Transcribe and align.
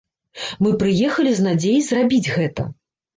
Мы 0.65 0.69
прыехалі 0.83 1.33
з 1.39 1.45
надзеяй 1.47 1.83
зрабіць 1.89 2.31
гэта. 2.37 2.67